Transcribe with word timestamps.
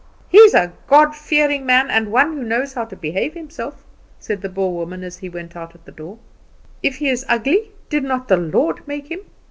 "He's 0.29 0.55
a 0.55 0.73
God 0.87 1.15
fearing 1.15 1.63
man, 1.63 1.91
and 1.91 2.11
one 2.11 2.33
who 2.33 2.41
knows 2.43 2.73
how 2.73 2.85
to 2.85 2.95
behave 2.95 3.35
himself," 3.35 3.85
said 4.17 4.41
the 4.41 4.49
Boer 4.49 4.71
woman 4.73 5.03
as 5.03 5.19
he 5.19 5.29
went 5.29 5.55
out 5.55 5.75
at 5.75 5.85
the 5.85 5.91
door. 5.91 6.17
"If 6.81 6.95
he's 6.95 7.23
ugly, 7.29 7.71
did 7.87 8.03
not 8.03 8.27
the 8.27 8.37
Lord 8.37 8.87
make 8.87 9.11
him? 9.11 9.19